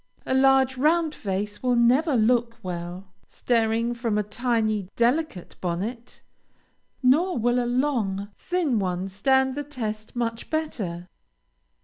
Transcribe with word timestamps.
A 0.25 0.33
large, 0.33 0.77
round 0.79 1.13
face 1.13 1.61
will 1.61 1.75
never 1.75 2.15
look 2.15 2.55
well, 2.63 3.13
staring 3.27 3.93
from 3.93 4.17
a 4.17 4.23
tiny, 4.23 4.89
delicate 4.95 5.55
bonnet; 5.61 6.23
nor 7.03 7.37
will 7.37 7.63
a 7.63 7.67
long, 7.69 8.29
thin 8.35 8.79
one 8.79 9.07
stand 9.09 9.53
the 9.53 9.63
test 9.63 10.15
much 10.15 10.49
better. 10.49 11.07